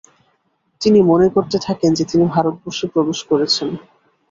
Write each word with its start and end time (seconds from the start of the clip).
তিনি 0.81 0.99
মনে 1.01 1.27
করতে 1.29 1.57
থাকেন 1.59 1.91
যে 1.93 2.03
তিনি 2.05 2.23
ভারতবর্ষে 2.33 2.85
প্রবেশ 2.93 3.19
করেছেন। 3.23 3.69